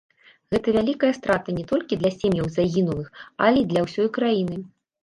[0.55, 3.07] Гэта вялікая страта не толькі для сем'яў загінулых,
[3.47, 4.57] але і для ўсёй краіны.